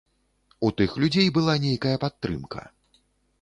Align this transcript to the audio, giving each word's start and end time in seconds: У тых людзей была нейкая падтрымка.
У 0.67 0.71
тых 0.79 0.95
людзей 1.03 1.27
была 1.35 1.55
нейкая 1.67 1.93
падтрымка. 2.05 2.67